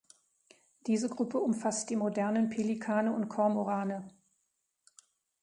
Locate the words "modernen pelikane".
1.95-3.13